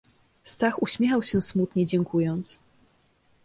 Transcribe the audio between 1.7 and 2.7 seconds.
dziękując."